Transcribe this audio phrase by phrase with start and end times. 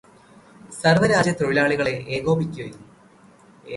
[0.73, 2.73] സർവ്വ രാജ്യതൊഴിലാളികളേ ഏകോപിക്കുവിൻ